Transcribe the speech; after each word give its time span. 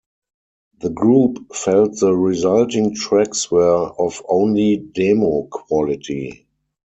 The 0.79 0.89
group 0.89 1.53
felt 1.53 1.99
the 1.99 2.15
resulting 2.15 2.95
tracks 2.95 3.51
were 3.51 3.91
of 3.99 4.19
only 4.27 4.77
demo 4.77 5.43
quality. 5.51 6.47